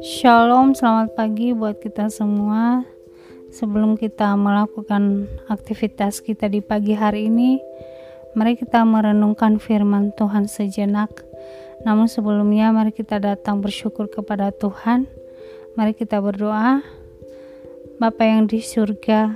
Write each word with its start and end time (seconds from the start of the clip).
Shalom, 0.00 0.78
selamat 0.78 1.18
pagi 1.18 1.50
buat 1.50 1.82
kita 1.82 2.06
semua. 2.06 2.86
Sebelum 3.50 3.98
kita 3.98 4.38
melakukan 4.38 5.26
aktivitas 5.50 6.22
kita 6.22 6.46
di 6.46 6.62
pagi 6.62 6.94
hari 6.94 7.26
ini, 7.26 7.58
mari 8.38 8.54
kita 8.54 8.86
merenungkan 8.86 9.58
firman 9.58 10.14
Tuhan 10.14 10.46
sejenak. 10.46 11.10
Namun 11.82 12.06
sebelumnya 12.06 12.70
mari 12.70 12.94
kita 12.94 13.18
datang 13.18 13.58
bersyukur 13.58 14.06
kepada 14.06 14.54
Tuhan. 14.54 15.10
Mari 15.74 15.98
kita 15.98 16.22
berdoa. 16.22 16.86
Bapa 17.98 18.22
yang 18.22 18.46
di 18.46 18.62
surga, 18.62 19.34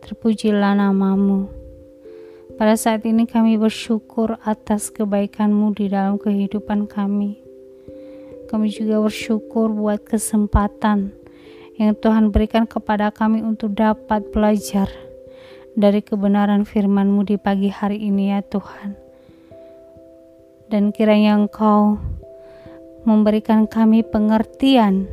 terpujilah 0.00 0.72
namamu. 0.72 1.63
Pada 2.54 2.78
saat 2.78 3.02
ini 3.02 3.26
kami 3.26 3.58
bersyukur 3.58 4.38
atas 4.46 4.86
kebaikanmu 4.94 5.74
di 5.74 5.90
dalam 5.90 6.22
kehidupan 6.22 6.86
kami. 6.86 7.42
Kami 8.46 8.70
juga 8.70 9.02
bersyukur 9.02 9.74
buat 9.74 10.06
kesempatan 10.06 11.10
yang 11.74 11.98
Tuhan 11.98 12.30
berikan 12.30 12.70
kepada 12.70 13.10
kami 13.10 13.42
untuk 13.42 13.74
dapat 13.74 14.30
belajar 14.30 14.86
dari 15.74 15.98
kebenaran 15.98 16.62
firman-Mu 16.62 17.26
di 17.26 17.34
pagi 17.42 17.74
hari 17.74 17.98
ini 17.98 18.30
ya 18.30 18.40
Tuhan. 18.46 18.94
Dan 20.70 20.94
kiranya 20.94 21.34
Engkau 21.34 21.98
memberikan 23.02 23.66
kami 23.66 24.06
pengertian 24.06 25.10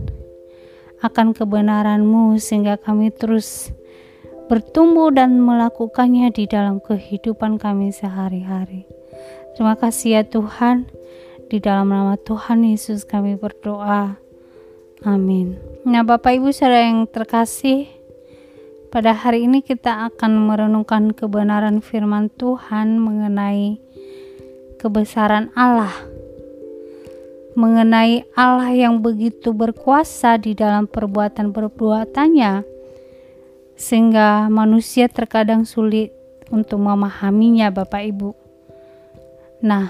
akan 1.02 1.34
kebenaran-Mu 1.34 2.38
sehingga 2.38 2.78
kami 2.78 3.10
terus 3.10 3.74
bertumbuh 4.52 5.16
dan 5.16 5.40
melakukannya 5.40 6.28
di 6.36 6.44
dalam 6.44 6.84
kehidupan 6.84 7.56
kami 7.56 7.96
sehari-hari. 7.96 8.84
Terima 9.56 9.80
kasih 9.80 10.20
ya 10.20 10.24
Tuhan. 10.28 10.92
Di 11.48 11.64
dalam 11.64 11.88
nama 11.96 12.20
Tuhan 12.20 12.68
Yesus 12.68 13.08
kami 13.08 13.40
berdoa. 13.40 14.20
Amin. 15.08 15.56
Nah, 15.88 16.04
Bapak 16.04 16.36
Ibu 16.36 16.52
Saudara 16.52 16.84
yang 16.84 17.08
terkasih, 17.08 17.88
pada 18.92 19.16
hari 19.16 19.48
ini 19.48 19.64
kita 19.64 20.12
akan 20.12 20.52
merenungkan 20.52 21.16
kebenaran 21.16 21.80
firman 21.80 22.28
Tuhan 22.36 23.00
mengenai 23.00 23.80
kebesaran 24.84 25.48
Allah. 25.56 25.96
Mengenai 27.56 28.28
Allah 28.36 28.72
yang 28.76 29.00
begitu 29.00 29.56
berkuasa 29.56 30.36
di 30.36 30.56
dalam 30.60 30.92
perbuatan-perbuatannya 30.92 32.81
sehingga 33.82 34.46
manusia 34.54 35.10
terkadang 35.10 35.66
sulit 35.66 36.14
untuk 36.54 36.78
memahaminya 36.86 37.74
Bapak 37.74 38.04
Ibu. 38.14 38.30
Nah, 39.66 39.90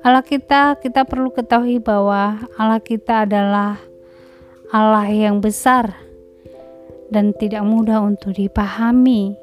Allah 0.00 0.24
kita, 0.24 0.80
kita 0.80 1.04
perlu 1.04 1.28
ketahui 1.28 1.84
bahwa 1.84 2.48
Allah 2.56 2.80
kita 2.80 3.28
adalah 3.28 3.76
Allah 4.72 5.04
yang 5.12 5.44
besar 5.44 5.92
dan 7.12 7.36
tidak 7.36 7.60
mudah 7.68 8.00
untuk 8.00 8.32
dipahami. 8.32 9.36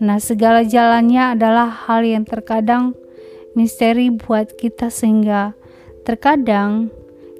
Nah, 0.00 0.16
segala 0.16 0.64
jalannya 0.64 1.36
adalah 1.36 1.68
hal 1.68 2.04
yang 2.04 2.24
terkadang 2.24 2.96
misteri 3.56 4.08
buat 4.12 4.56
kita 4.56 4.88
sehingga 4.92 5.56
terkadang 6.04 6.92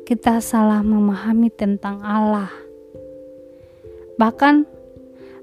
kita 0.09 0.41
salah 0.41 0.81
memahami 0.81 1.53
tentang 1.53 2.01
Allah. 2.01 2.66
Bahkan 4.17 4.65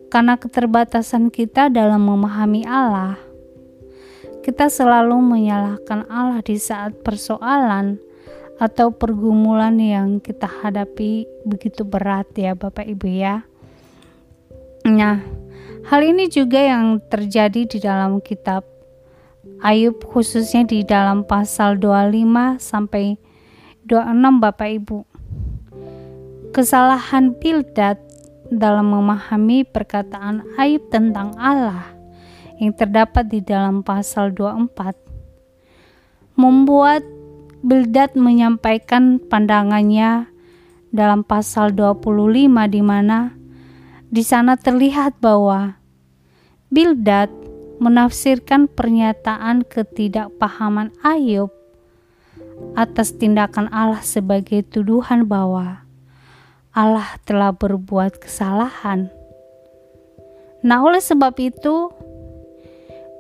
karena 0.10 0.38
keterbatasan 0.38 1.30
kita 1.34 1.70
dalam 1.74 2.06
memahami 2.06 2.66
Allah, 2.66 3.18
kita 4.46 4.70
selalu 4.70 5.18
menyalahkan 5.24 6.06
Allah 6.12 6.44
di 6.44 6.60
saat 6.60 7.00
persoalan 7.02 7.98
atau 8.62 8.94
pergumulan 8.94 9.74
yang 9.82 10.22
kita 10.22 10.46
hadapi 10.46 11.26
begitu 11.48 11.82
berat 11.88 12.30
ya 12.38 12.54
Bapak 12.54 12.86
Ibu 12.86 13.08
ya. 13.10 13.46
Nah, 14.86 15.24
hal 15.88 16.02
ini 16.04 16.30
juga 16.30 16.62
yang 16.62 17.02
terjadi 17.10 17.66
di 17.66 17.78
dalam 17.82 18.20
kitab 18.20 18.68
Ayub 19.64 20.04
khususnya 20.04 20.68
di 20.68 20.84
dalam 20.84 21.24
pasal 21.24 21.80
25 21.80 22.60
sampai 22.60 23.16
26 23.88 24.44
Bapak 24.44 24.70
Ibu. 24.76 25.00
Kesalahan 26.52 27.32
Bildad 27.40 28.13
dalam 28.54 28.94
memahami 28.94 29.66
perkataan 29.66 30.46
Ayub 30.58 30.88
tentang 30.94 31.34
Allah 31.42 31.90
yang 32.62 32.72
terdapat 32.78 33.28
di 33.28 33.42
dalam 33.42 33.82
pasal 33.82 34.32
24 34.32 34.96
membuat 36.38 37.02
Bildad 37.64 38.20
menyampaikan 38.20 39.24
pandangannya 39.24 40.28
dalam 40.92 41.24
pasal 41.24 41.72
25 41.72 42.52
di 42.68 42.82
mana 42.84 43.32
di 44.12 44.20
sana 44.20 44.60
terlihat 44.60 45.24
bahwa 45.24 45.80
Bildad 46.68 47.32
menafsirkan 47.80 48.68
pernyataan 48.68 49.64
ketidakpahaman 49.64 50.92
Ayub 51.08 51.56
atas 52.76 53.16
tindakan 53.16 53.72
Allah 53.72 54.04
sebagai 54.04 54.60
tuduhan 54.68 55.24
bahwa 55.24 55.83
Allah 56.74 57.22
telah 57.30 57.54
berbuat 57.54 58.18
kesalahan. 58.18 59.14
Nah, 60.66 60.82
oleh 60.82 60.98
sebab 60.98 61.38
itu, 61.38 61.94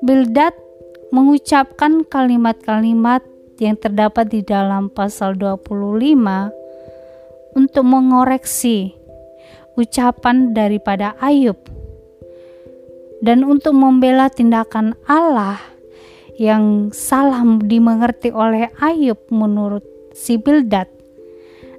Bildad 0.01 0.57
mengucapkan 1.13 2.01
kalimat-kalimat 2.09 3.21
yang 3.61 3.77
terdapat 3.77 4.33
di 4.33 4.41
dalam 4.41 4.89
pasal 4.89 5.37
25 5.37 6.49
untuk 7.53 7.85
mengoreksi 7.85 8.97
ucapan 9.77 10.57
daripada 10.57 11.13
Ayub 11.21 11.57
dan 13.21 13.45
untuk 13.45 13.77
membela 13.77 14.27
tindakan 14.33 14.97
Allah 15.05 15.61
yang 16.41 16.89
salah 16.89 17.45
dimengerti 17.61 18.33
oleh 18.33 18.73
Ayub 18.81 19.21
menurut 19.29 19.85
si 20.17 20.41
Bildad. 20.41 20.92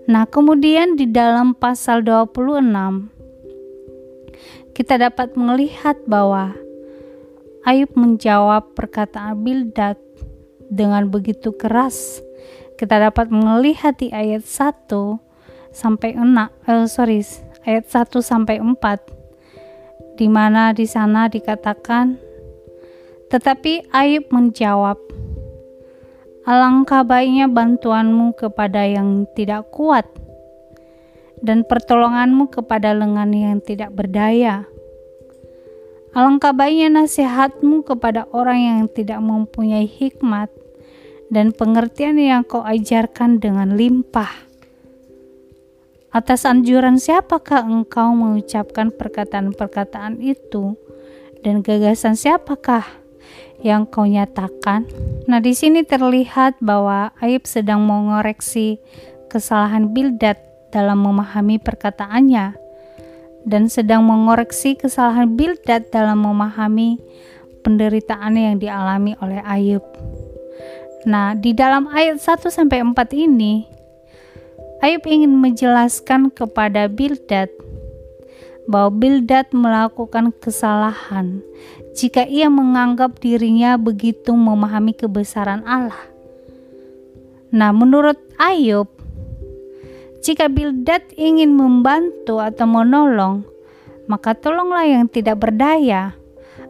Nah, 0.04 0.28
kemudian 0.28 1.00
di 1.00 1.08
dalam 1.08 1.56
pasal 1.56 2.04
26 2.04 3.08
kita 4.76 5.00
dapat 5.00 5.32
melihat 5.38 5.96
bahwa 6.04 6.52
Ayub 7.64 7.88
menjawab 7.96 8.76
perkataan 8.76 9.40
Bildad 9.40 9.96
dengan 10.68 11.08
begitu 11.08 11.56
keras. 11.56 12.20
Kita 12.76 13.00
dapat 13.00 13.32
melihat 13.32 13.96
di 13.96 14.12
ayat 14.12 14.44
1 14.44 15.16
sampai 15.72 16.18
6, 16.20 16.52
eh, 16.68 16.84
sorry, 16.84 17.24
ayat 17.64 17.88
1 17.88 18.20
sampai 18.20 18.60
4 18.60 19.14
di 20.14 20.30
mana 20.30 20.70
di 20.70 20.86
sana 20.86 21.26
dikatakan 21.26 22.18
tetapi 23.32 23.90
Ayub 23.90 24.30
menjawab 24.30 25.00
Alangkah 26.44 27.08
baiknya 27.08 27.48
bantuanmu 27.48 28.36
kepada 28.36 28.84
yang 28.84 29.24
tidak 29.32 29.72
kuat 29.72 30.04
dan 31.40 31.64
pertolonganmu 31.64 32.52
kepada 32.52 32.92
lengan 32.92 33.32
yang 33.32 33.64
tidak 33.64 33.96
berdaya. 33.96 34.68
Alangkah 36.12 36.52
baiknya 36.52 37.00
nasihatmu 37.00 37.88
kepada 37.88 38.28
orang 38.28 38.60
yang 38.60 38.80
tidak 38.92 39.24
mempunyai 39.24 39.88
hikmat 39.88 40.52
dan 41.32 41.48
pengertian 41.48 42.20
yang 42.20 42.44
kau 42.44 42.60
ajarkan 42.60 43.40
dengan 43.40 43.72
limpah. 43.80 44.44
Atas 46.12 46.44
anjuran 46.44 47.00
siapakah 47.00 47.64
engkau 47.64 48.12
mengucapkan 48.12 48.92
perkataan-perkataan 48.92 50.20
itu 50.20 50.76
dan 51.40 51.64
gagasan 51.64 52.20
siapakah 52.20 53.03
yang 53.64 53.88
kau 53.88 54.04
nyatakan? 54.04 54.84
Nah, 55.24 55.40
di 55.40 55.56
sini 55.56 55.86
terlihat 55.86 56.60
bahwa 56.60 57.12
Ayub 57.20 57.48
sedang 57.48 57.84
mengoreksi 57.84 58.80
kesalahan 59.32 59.90
Bildad 59.90 60.36
dalam 60.74 61.02
memahami 61.02 61.62
perkataannya 61.62 62.54
dan 63.44 63.62
sedang 63.68 64.04
mengoreksi 64.04 64.74
kesalahan 64.74 65.36
Bildad 65.36 65.88
dalam 65.92 66.24
memahami 66.24 66.98
penderitaan 67.64 68.36
yang 68.36 68.56
dialami 68.60 69.16
oleh 69.20 69.40
Ayub. 69.44 69.84
Nah, 71.04 71.36
di 71.36 71.52
dalam 71.52 71.88
ayat 71.92 72.20
1 72.20 72.48
sampai 72.48 72.80
4 72.80 72.96
ini 73.12 73.68
Ayub 74.84 75.04
ingin 75.08 75.32
menjelaskan 75.40 76.28
kepada 76.28 76.88
Bildad 76.92 77.48
bahwa 78.64 78.92
Bildad 78.92 79.48
melakukan 79.52 80.32
kesalahan 80.40 81.44
jika 81.94 82.26
ia 82.26 82.50
menganggap 82.50 83.22
dirinya 83.22 83.78
begitu 83.78 84.34
memahami 84.34 84.92
kebesaran 84.98 85.62
Allah. 85.62 86.10
Nah, 87.54 87.70
menurut 87.70 88.18
Ayub, 88.34 88.90
jika 90.18 90.50
Bildad 90.50 91.06
ingin 91.14 91.54
membantu 91.54 92.42
atau 92.42 92.66
menolong, 92.66 93.46
maka 94.10 94.34
tolonglah 94.34 94.82
yang 94.82 95.06
tidak 95.06 95.38
berdaya. 95.38 96.18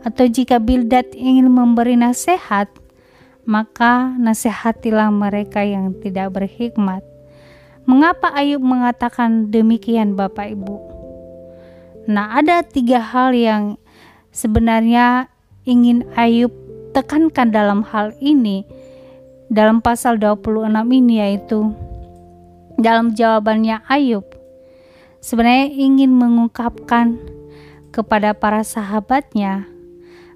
Atau 0.04 0.28
jika 0.28 0.60
Bildad 0.60 1.16
ingin 1.16 1.48
memberi 1.48 1.96
nasihat, 1.96 2.68
maka 3.48 4.12
nasihatilah 4.20 5.08
mereka 5.08 5.64
yang 5.64 5.96
tidak 6.04 6.36
berhikmat. 6.36 7.00
Mengapa 7.88 8.28
Ayub 8.36 8.60
mengatakan 8.60 9.48
demikian, 9.48 10.12
Bapak 10.12 10.52
Ibu? 10.52 10.76
Nah, 12.04 12.36
ada 12.36 12.60
tiga 12.60 13.00
hal 13.00 13.32
yang 13.32 13.80
sebenarnya 14.34 15.30
ingin 15.62 16.02
Ayub 16.18 16.50
tekankan 16.90 17.54
dalam 17.54 17.86
hal 17.86 18.10
ini 18.18 18.66
dalam 19.46 19.78
pasal 19.78 20.18
26 20.18 20.66
ini 20.90 21.22
yaitu 21.22 21.70
dalam 22.74 23.14
jawabannya 23.14 23.86
Ayub 23.86 24.26
sebenarnya 25.22 25.70
ingin 25.70 26.10
mengungkapkan 26.10 27.16
kepada 27.94 28.34
para 28.34 28.66
sahabatnya 28.66 29.70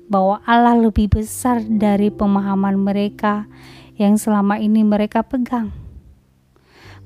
bahwa 0.08 0.40
Allah 0.46 0.78
lebih 0.78 1.10
besar 1.10 1.60
dari 1.66 2.08
pemahaman 2.08 2.78
mereka 2.80 3.44
yang 3.98 4.16
selama 4.16 4.56
ini 4.56 4.86
mereka 4.86 5.26
pegang. 5.26 5.74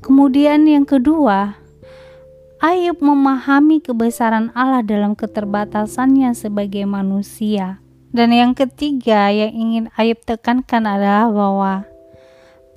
Kemudian, 0.05 0.69
yang 0.69 0.85
kedua, 0.87 1.57
Ayub 2.63 3.03
memahami 3.03 3.83
kebesaran 3.83 4.55
Allah 4.55 4.87
dalam 4.87 5.19
keterbatasannya 5.19 6.31
sebagai 6.31 6.87
manusia. 6.87 7.83
Dan 8.15 8.31
yang 8.31 8.55
ketiga 8.55 9.35
yang 9.35 9.51
ingin 9.51 9.85
Ayub 9.99 10.23
tekankan 10.23 10.87
adalah 10.87 11.27
bahwa 11.27 11.83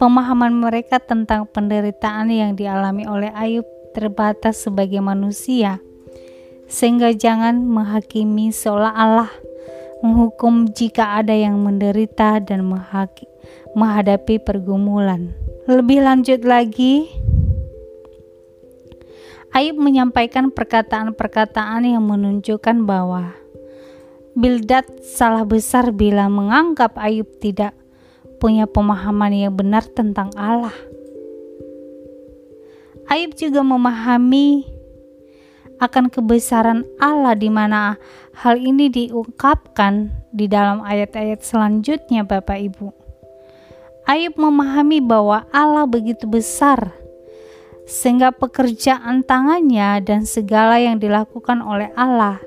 pemahaman 0.02 0.58
mereka 0.58 0.98
tentang 0.98 1.46
penderitaan 1.46 2.34
yang 2.34 2.58
dialami 2.58 3.06
oleh 3.06 3.30
Ayub 3.38 3.70
terbatas 3.94 4.66
sebagai 4.66 5.06
manusia, 5.06 5.78
sehingga 6.66 7.14
jangan 7.14 7.62
menghakimi 7.62 8.50
seolah 8.50 8.90
Allah 8.90 9.30
menghukum 10.02 10.66
jika 10.74 11.22
ada 11.22 11.38
yang 11.38 11.62
menderita 11.62 12.42
dan 12.42 12.66
menghadapi 13.78 14.42
pergumulan. 14.42 15.30
Lebih 15.70 16.02
lanjut 16.02 16.42
lagi, 16.42 17.06
Ayub 19.54 19.78
menyampaikan 19.78 20.50
perkataan-perkataan 20.50 21.86
yang 21.86 22.04
menunjukkan 22.08 22.88
bahwa 22.88 23.36
Bildad 24.36 24.84
salah 25.00 25.48
besar 25.48 25.96
bila 25.96 26.28
menganggap 26.28 27.00
Ayub 27.00 27.40
tidak 27.40 27.72
punya 28.36 28.68
pemahaman 28.68 29.32
yang 29.32 29.56
benar 29.56 29.88
tentang 29.88 30.28
Allah. 30.36 30.76
Ayub 33.08 33.32
juga 33.32 33.64
memahami 33.64 34.68
akan 35.80 36.12
kebesaran 36.12 36.84
Allah 37.00 37.32
di 37.40 37.48
mana 37.48 37.96
hal 38.36 38.60
ini 38.60 38.92
diungkapkan 38.92 40.12
di 40.36 40.52
dalam 40.52 40.84
ayat-ayat 40.84 41.40
selanjutnya 41.40 42.28
Bapak 42.28 42.60
Ibu. 42.60 42.92
Ayub 44.04 44.36
memahami 44.36 45.00
bahwa 45.00 45.48
Allah 45.56 45.88
begitu 45.88 46.28
besar 46.28 46.92
sehingga 47.86 48.34
pekerjaan 48.34 49.22
tangannya 49.22 50.02
dan 50.02 50.26
segala 50.26 50.82
yang 50.82 50.98
dilakukan 50.98 51.62
oleh 51.62 51.94
Allah 51.94 52.42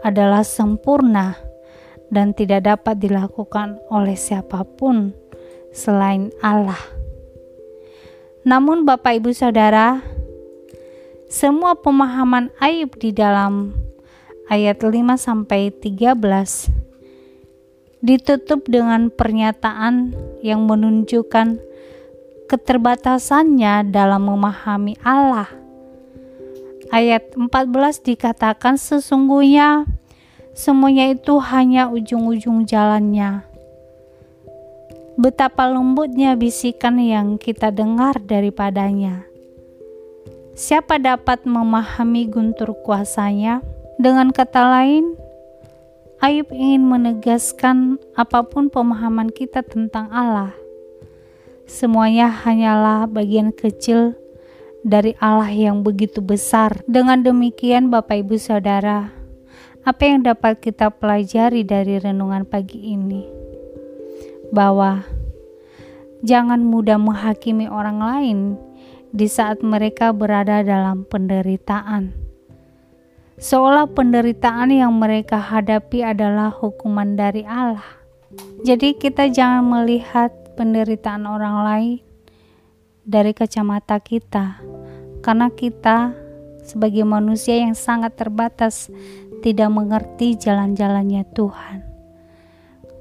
adalah 0.00 0.42
sempurna 0.42 1.36
dan 2.12 2.32
tidak 2.36 2.68
dapat 2.68 3.00
dilakukan 3.00 3.80
oleh 3.88 4.16
siapa 4.16 4.64
pun 4.64 5.12
selain 5.72 6.32
Allah. 6.44 6.80
Namun 8.42 8.82
Bapak 8.84 9.22
Ibu 9.22 9.30
Saudara, 9.32 10.02
semua 11.30 11.78
pemahaman 11.78 12.52
Ayub 12.60 12.92
di 13.00 13.14
dalam 13.14 13.72
ayat 14.52 14.84
5 14.84 14.92
sampai 15.16 15.72
13 15.72 16.18
ditutup 18.02 18.66
dengan 18.66 19.08
pernyataan 19.14 20.12
yang 20.42 20.66
menunjukkan 20.66 21.62
keterbatasannya 22.52 23.88
dalam 23.88 24.28
memahami 24.28 25.00
Allah. 25.00 25.48
Ayat 26.92 27.32
14 27.32 27.48
dikatakan 28.04 28.76
sesungguhnya 28.76 29.88
semuanya 30.52 31.08
itu 31.08 31.40
hanya 31.40 31.88
ujung-ujung 31.88 32.68
jalannya. 32.68 33.48
Betapa 35.16 35.72
lembutnya 35.72 36.36
bisikan 36.36 37.00
yang 37.00 37.40
kita 37.40 37.72
dengar 37.72 38.20
daripadanya 38.20 39.32
Siapa 40.52 41.00
dapat 41.00 41.48
memahami 41.48 42.28
guntur 42.28 42.76
kuasanya? 42.84 43.64
Dengan 43.96 44.28
kata 44.28 44.60
lain, 44.68 45.16
Ayub 46.20 46.52
ingin 46.52 46.84
menegaskan 46.84 47.96
apa 48.12 48.44
pun 48.44 48.68
pemahaman 48.68 49.32
kita 49.32 49.64
tentang 49.64 50.12
Allah. 50.12 50.52
Semuanya 51.72 52.28
hanyalah 52.28 53.08
bagian 53.08 53.48
kecil 53.48 54.12
dari 54.84 55.16
Allah 55.16 55.48
yang 55.48 55.80
begitu 55.80 56.20
besar. 56.20 56.84
Dengan 56.84 57.24
demikian, 57.24 57.88
Bapak, 57.88 58.20
Ibu, 58.20 58.36
Saudara, 58.36 59.08
apa 59.80 60.02
yang 60.04 60.20
dapat 60.20 60.60
kita 60.60 60.92
pelajari 60.92 61.64
dari 61.64 61.96
renungan 61.96 62.44
pagi 62.44 62.92
ini? 62.92 63.24
Bahwa 64.52 65.00
jangan 66.20 66.60
mudah 66.60 67.00
menghakimi 67.00 67.72
orang 67.72 68.04
lain 68.04 68.38
di 69.08 69.24
saat 69.24 69.64
mereka 69.64 70.12
berada 70.12 70.60
dalam 70.60 71.08
penderitaan. 71.08 72.12
Seolah 73.40 73.88
penderitaan 73.88 74.76
yang 74.76 74.92
mereka 75.00 75.40
hadapi 75.40 76.04
adalah 76.04 76.52
hukuman 76.52 77.16
dari 77.16 77.48
Allah. 77.48 78.04
Jadi, 78.60 78.92
kita 78.92 79.32
jangan 79.32 79.64
melihat 79.64 80.41
penderitaan 80.62 81.26
orang 81.26 81.56
lain 81.66 81.98
dari 83.02 83.34
kacamata 83.34 83.98
kita, 83.98 84.62
karena 85.18 85.50
kita 85.50 86.14
sebagai 86.62 87.02
manusia 87.02 87.58
yang 87.58 87.74
sangat 87.74 88.14
terbatas 88.14 88.86
tidak 89.42 89.74
mengerti 89.74 90.38
jalan-jalannya 90.38 91.26
Tuhan. 91.34 91.82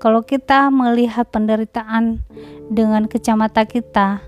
Kalau 0.02 0.26
kita 0.26 0.74
melihat 0.74 1.30
penderitaan 1.30 2.26
dengan 2.74 3.06
kacamata 3.06 3.70
kita, 3.70 4.26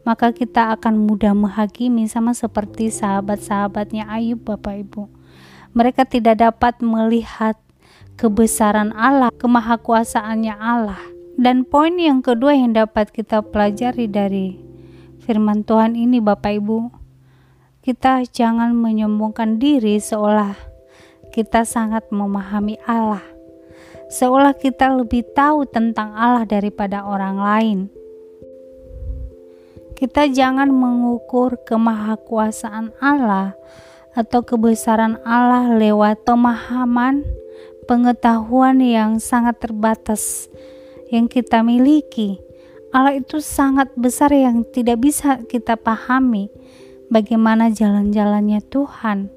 maka 0.00 0.32
kita 0.32 0.72
akan 0.80 1.04
mudah 1.04 1.36
menghakimi 1.36 2.08
sama 2.08 2.32
seperti 2.32 2.88
sahabat-sahabatnya 2.88 4.08
Ayub 4.08 4.40
Bapak 4.40 4.88
Ibu. 4.88 5.12
Mereka 5.76 6.08
tidak 6.08 6.40
dapat 6.40 6.80
melihat 6.80 7.60
kebesaran 8.16 8.96
Allah, 8.96 9.28
kemahakuasaannya 9.36 10.56
Allah. 10.56 11.19
Dan 11.40 11.64
poin 11.64 11.96
yang 11.96 12.20
kedua 12.20 12.52
yang 12.52 12.76
dapat 12.76 13.08
kita 13.08 13.40
pelajari 13.40 14.04
dari 14.12 14.60
firman 15.24 15.64
Tuhan 15.64 15.96
ini 15.96 16.20
Bapak 16.20 16.52
Ibu, 16.60 16.92
kita 17.80 18.28
jangan 18.28 18.76
menyombongkan 18.76 19.56
diri 19.56 19.96
seolah 19.96 20.52
kita 21.32 21.64
sangat 21.64 22.12
memahami 22.12 22.76
Allah. 22.84 23.24
Seolah 24.12 24.52
kita 24.52 24.92
lebih 24.92 25.24
tahu 25.32 25.64
tentang 25.64 26.12
Allah 26.12 26.44
daripada 26.44 27.08
orang 27.08 27.40
lain 27.40 27.78
kita 30.00 30.32
jangan 30.32 30.72
mengukur 30.72 31.60
kemahakuasaan 31.68 32.96
Allah 33.04 33.52
atau 34.16 34.40
kebesaran 34.40 35.20
Allah 35.28 35.76
lewat 35.76 36.24
pemahaman, 36.24 37.20
pengetahuan 37.84 38.80
yang 38.80 39.20
sangat 39.20 39.60
terbatas 39.60 40.48
yang 41.10 41.26
kita 41.26 41.60
miliki. 41.66 42.38
Allah 42.90 43.18
itu 43.18 43.38
sangat 43.38 43.90
besar 43.94 44.34
yang 44.34 44.66
tidak 44.66 44.98
bisa 45.02 45.42
kita 45.46 45.78
pahami 45.78 46.50
bagaimana 47.10 47.70
jalan-jalannya 47.70 48.62
Tuhan. 48.66 49.30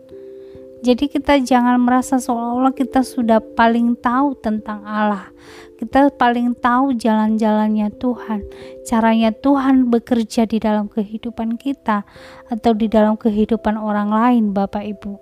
Jadi 0.84 1.08
kita 1.08 1.40
jangan 1.40 1.80
merasa 1.80 2.20
seolah-olah 2.20 2.76
kita 2.76 3.08
sudah 3.08 3.40
paling 3.40 3.96
tahu 3.96 4.36
tentang 4.36 4.84
Allah. 4.84 5.32
Kita 5.80 6.12
paling 6.12 6.56
tahu 6.60 6.96
jalan-jalannya 6.96 7.92
Tuhan, 8.00 8.44
caranya 8.88 9.32
Tuhan 9.32 9.88
bekerja 9.88 10.48
di 10.48 10.60
dalam 10.60 10.92
kehidupan 10.92 11.56
kita 11.60 12.04
atau 12.48 12.72
di 12.76 12.88
dalam 12.92 13.16
kehidupan 13.16 13.80
orang 13.80 14.12
lain, 14.12 14.44
Bapak 14.52 14.84
Ibu. 14.84 15.14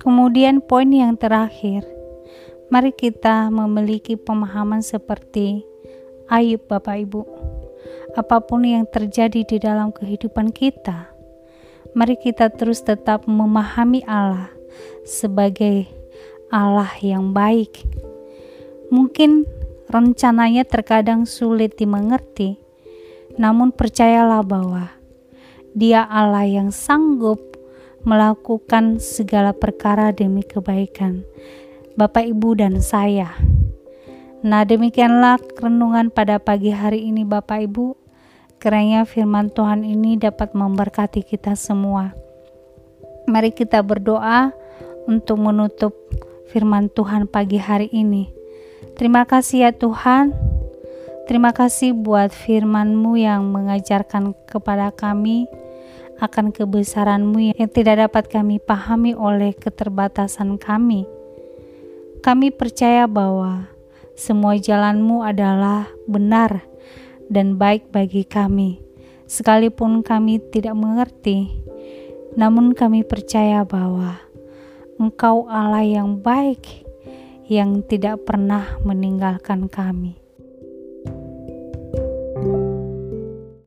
Kemudian 0.00 0.60
poin 0.64 0.88
yang 0.92 1.16
terakhir, 1.16 1.84
mari 2.74 2.90
kita 2.90 3.54
memiliki 3.54 4.18
pemahaman 4.18 4.82
seperti 4.82 5.62
Ayub 6.26 6.66
Bapak 6.66 7.06
Ibu. 7.06 7.22
Apa 8.18 8.42
pun 8.42 8.66
yang 8.66 8.82
terjadi 8.82 9.46
di 9.46 9.62
dalam 9.62 9.94
kehidupan 9.94 10.50
kita, 10.50 11.06
mari 11.94 12.18
kita 12.18 12.50
terus 12.50 12.82
tetap 12.82 13.30
memahami 13.30 14.02
Allah 14.10 14.50
sebagai 15.06 15.86
Allah 16.50 16.90
yang 16.98 17.30
baik. 17.30 17.78
Mungkin 18.90 19.46
rencananya 19.86 20.66
terkadang 20.66 21.30
sulit 21.30 21.78
dimengerti, 21.78 22.58
namun 23.38 23.70
percayalah 23.70 24.42
bahwa 24.42 24.90
Dia 25.78 26.02
Allah 26.10 26.50
yang 26.50 26.74
sanggup 26.74 27.38
melakukan 28.02 28.98
segala 28.98 29.54
perkara 29.54 30.10
demi 30.10 30.42
kebaikan 30.42 31.22
Bapak, 31.94 32.26
Ibu, 32.26 32.58
dan 32.58 32.82
saya. 32.82 33.38
Nah, 34.42 34.66
demikianlah 34.66 35.38
renungan 35.62 36.10
pada 36.10 36.42
pagi 36.42 36.74
hari 36.74 37.06
ini 37.06 37.22
Bapak 37.22 37.70
Ibu. 37.70 37.94
Kiranya 38.58 39.06
firman 39.06 39.46
Tuhan 39.54 39.86
ini 39.86 40.18
dapat 40.18 40.58
memberkati 40.58 41.22
kita 41.22 41.54
semua. 41.54 42.10
Mari 43.30 43.54
kita 43.54 43.78
berdoa 43.86 44.50
untuk 45.06 45.38
menutup 45.38 45.94
firman 46.50 46.90
Tuhan 46.90 47.30
pagi 47.30 47.62
hari 47.62 47.86
ini. 47.94 48.26
Terima 48.98 49.22
kasih 49.22 49.70
ya 49.70 49.70
Tuhan. 49.70 50.34
Terima 51.30 51.54
kasih 51.54 51.94
buat 51.94 52.34
firman-Mu 52.34 53.22
yang 53.22 53.54
mengajarkan 53.54 54.34
kepada 54.50 54.90
kami 54.90 55.46
akan 56.18 56.50
kebesaran-Mu 56.50 57.54
yang 57.54 57.70
tidak 57.70 58.10
dapat 58.10 58.26
kami 58.26 58.58
pahami 58.58 59.14
oleh 59.14 59.54
keterbatasan 59.54 60.58
kami. 60.58 61.13
Kami 62.24 62.48
percaya 62.48 63.04
bahwa 63.04 63.68
semua 64.16 64.56
jalanmu 64.56 65.20
adalah 65.20 65.92
benar 66.08 66.64
dan 67.28 67.60
baik 67.60 67.92
bagi 67.92 68.24
kami, 68.24 68.80
sekalipun 69.28 70.00
kami 70.00 70.40
tidak 70.48 70.72
mengerti. 70.72 71.52
Namun, 72.32 72.72
kami 72.72 73.04
percaya 73.04 73.68
bahwa 73.68 74.16
Engkau 74.96 75.44
Allah 75.52 75.84
yang 75.84 76.16
baik, 76.24 76.64
yang 77.44 77.84
tidak 77.84 78.24
pernah 78.24 78.72
meninggalkan 78.80 79.68
kami. 79.68 80.23